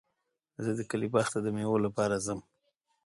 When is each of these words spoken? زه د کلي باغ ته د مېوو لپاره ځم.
زه 0.63 0.71
د 0.77 0.81
کلي 0.89 1.07
باغ 1.13 1.27
ته 1.33 1.39
د 1.41 1.47
مېوو 1.55 1.77
لپاره 1.85 2.15
ځم. 2.25 2.39